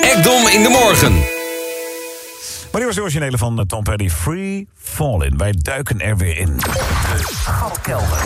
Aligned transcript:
Ekdom 0.00 0.46
in 0.46 0.62
de 0.62 0.68
morgen. 0.68 1.12
Maar 1.12 2.80
die 2.80 2.84
was 2.84 2.94
de 2.94 3.00
originele 3.00 3.38
van 3.38 3.58
eh, 3.58 3.64
Tom 3.64 3.82
Petty. 3.82 4.08
Free 4.08 4.68
Falling. 4.76 5.38
Wij 5.38 5.52
duiken 5.52 6.00
er 6.00 6.16
weer 6.16 6.38
in. 6.38 6.56
De 6.56 7.22
schatkelder. 7.26 8.22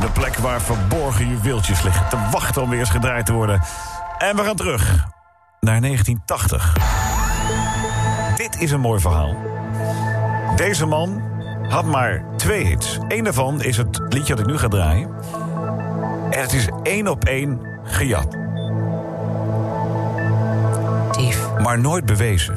De 0.00 0.10
plek 0.12 0.36
waar 0.36 0.62
verborgen 0.62 1.28
juweeltjes 1.28 1.82
liggen. 1.82 2.08
Te 2.08 2.16
wachten 2.30 2.62
om 2.62 2.70
weer 2.70 2.78
eens 2.78 2.90
gedraaid 2.90 3.26
te 3.26 3.32
worden. 3.32 3.62
En 4.18 4.36
we 4.36 4.42
gaan 4.42 4.56
terug 4.56 5.06
naar 5.60 5.80
1980. 5.80 6.76
Dit 8.36 8.60
is 8.60 8.70
een 8.70 8.80
mooi 8.80 9.00
verhaal. 9.00 9.36
Deze 10.56 10.86
man 10.86 11.22
had 11.68 11.84
maar 11.84 12.24
twee 12.36 12.64
hits. 12.64 12.98
Eén 13.08 13.24
daarvan 13.24 13.62
is 13.62 13.76
het 13.76 14.00
liedje 14.08 14.34
dat 14.34 14.44
ik 14.44 14.50
nu 14.52 14.58
ga 14.58 14.68
draaien. 14.68 15.10
En 16.30 16.40
het 16.40 16.52
is 16.52 16.68
één 16.82 17.08
op 17.08 17.24
één 17.24 17.60
gejat. 17.84 18.41
Maar 21.62 21.80
nooit 21.80 22.06
bewezen. 22.06 22.54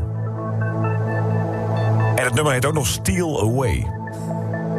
En 2.16 2.24
het 2.24 2.34
nummer 2.34 2.54
heet 2.54 2.66
ook 2.66 2.74
nog 2.74 2.88
Steal 2.88 3.42
Away. 3.42 3.88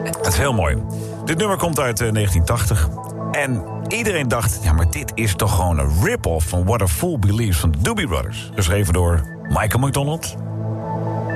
Dat 0.05 0.27
is 0.27 0.39
heel 0.39 0.53
mooi. 0.53 0.83
Dit 1.25 1.39
nummer 1.39 1.57
komt 1.57 1.81
uit 1.81 2.01
eh, 2.01 2.13
1980. 2.13 2.89
En 3.31 3.65
iedereen 3.89 4.29
dacht, 4.29 4.59
ja, 4.63 4.73
maar 4.73 4.91
dit 4.91 5.13
is 5.15 5.35
toch 5.35 5.55
gewoon 5.55 5.79
een 5.79 6.05
rip-off 6.05 6.49
van 6.49 6.65
What 6.65 6.83
a 6.83 6.87
Fool 6.87 7.19
Believes 7.19 7.59
van 7.59 7.71
de 7.71 7.79
Doobie 7.79 8.07
Brothers. 8.07 8.51
Geschreven 8.55 8.93
door 8.93 9.21
Michael 9.43 9.87
McDonald 9.87 10.37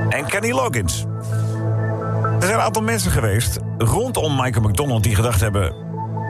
en 0.09 0.27
Kenny 0.27 0.51
Loggins. 0.51 1.05
Er 2.41 2.47
zijn 2.47 2.55
een 2.55 2.61
aantal 2.61 2.83
mensen 2.83 3.11
geweest 3.11 3.59
rondom 3.79 4.37
Michael 4.37 4.69
McDonald 4.69 5.02
die 5.02 5.15
gedacht 5.15 5.41
hebben: 5.41 5.75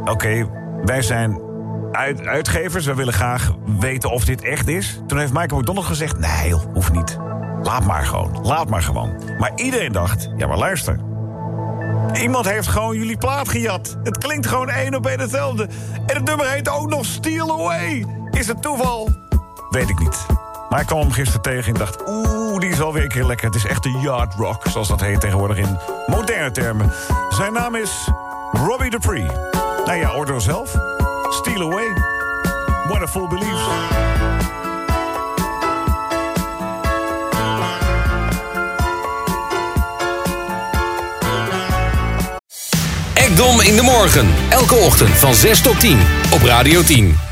oké, 0.04 0.48
wij 0.84 1.02
zijn 1.02 1.40
uit, 1.92 2.26
uitgevers, 2.26 2.86
we 2.86 2.94
willen 2.94 3.12
graag 3.12 3.50
weten 3.78 4.10
of 4.10 4.24
dit 4.24 4.42
echt 4.42 4.68
is. 4.68 5.00
Toen 5.06 5.18
heeft 5.18 5.32
Michael 5.32 5.60
McDonald 5.60 5.86
gezegd: 5.86 6.18
nee, 6.18 6.48
joh, 6.48 6.62
hoeft 6.72 6.92
niet. 6.92 7.18
Laat 7.62 7.84
maar 7.84 8.06
gewoon, 8.06 8.40
laat 8.42 8.68
maar 8.68 8.82
gewoon. 8.82 9.22
Maar 9.38 9.52
iedereen 9.54 9.92
dacht: 9.92 10.30
ja, 10.36 10.46
maar 10.46 10.58
luister. 10.58 10.98
Iemand 12.12 12.48
heeft 12.48 12.68
gewoon 12.68 12.96
jullie 12.96 13.16
plaat 13.16 13.48
gejat. 13.48 13.96
Het 14.02 14.18
klinkt 14.18 14.46
gewoon 14.46 14.68
één 14.68 14.94
op 14.94 15.06
één 15.06 15.20
hetzelfde. 15.20 15.68
En 16.06 16.16
het 16.16 16.24
nummer 16.24 16.50
heet 16.50 16.68
ook 16.68 16.88
nog 16.88 17.04
Steal 17.04 17.50
Away. 17.60 18.06
Is 18.30 18.46
het 18.46 18.62
toeval? 18.62 19.08
Weet 19.70 19.88
ik 19.88 19.98
niet. 19.98 20.26
Maar 20.68 20.80
ik 20.80 20.86
kwam 20.86 21.00
hem 21.00 21.12
gisteren 21.12 21.42
tegen 21.42 21.72
en 21.72 21.78
dacht... 21.78 22.08
oeh, 22.08 22.58
die 22.58 22.70
is 22.70 22.80
alweer 22.80 23.02
een 23.02 23.08
keer 23.08 23.24
lekker. 23.24 23.46
Het 23.46 23.54
is 23.54 23.66
echt 23.66 23.82
de 23.82 23.98
yard 24.02 24.34
rock, 24.34 24.66
zoals 24.68 24.88
dat 24.88 25.00
heet 25.00 25.20
tegenwoordig 25.20 25.56
in 25.56 25.78
moderne 26.06 26.50
termen. 26.50 26.92
Zijn 27.28 27.52
naam 27.52 27.74
is 27.74 28.08
Robbie 28.52 28.90
Dupree. 28.90 29.26
Nou 29.84 29.98
ja, 29.98 30.14
oordeel 30.14 30.40
zelf. 30.40 30.99
Steal 31.32 31.62
Away. 31.62 31.94
What 32.88 33.02
a 33.02 33.06
Fool 33.06 33.28
Believes. 33.28 33.62
Ekdom 43.14 43.60
in 43.60 43.76
de 43.76 43.82
morgen. 43.82 44.28
Elke 44.48 44.74
ochtend 44.74 45.10
van 45.10 45.34
6 45.34 45.60
tot 45.60 45.80
10 45.80 45.98
op 46.32 46.42
Radio 46.42 46.82
10. 46.82 47.29